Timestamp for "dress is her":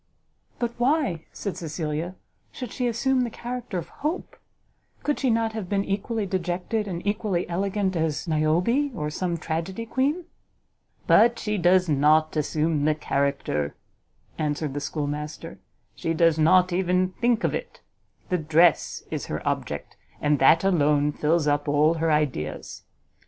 18.39-19.47